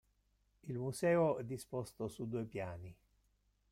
[0.63, 2.95] Il museo è disposto su due piani.